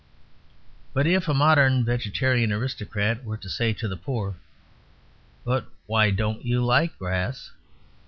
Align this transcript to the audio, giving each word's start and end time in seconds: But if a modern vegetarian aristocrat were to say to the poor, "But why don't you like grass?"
But 0.95 1.05
if 1.05 1.27
a 1.27 1.33
modern 1.35 1.85
vegetarian 1.85 2.51
aristocrat 2.51 3.23
were 3.23 3.37
to 3.37 3.47
say 3.47 3.71
to 3.73 3.87
the 3.87 3.95
poor, 3.97 4.35
"But 5.45 5.67
why 5.85 6.09
don't 6.09 6.43
you 6.43 6.65
like 6.65 6.97
grass?" 6.97 7.51